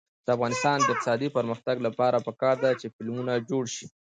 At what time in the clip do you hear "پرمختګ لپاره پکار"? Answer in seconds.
1.37-2.55